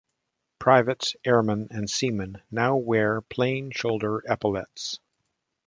[0.57, 4.97] Privates, airmen and seamen now wear plain shoulder epaulettes.